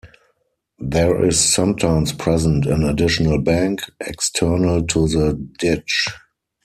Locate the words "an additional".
2.65-3.39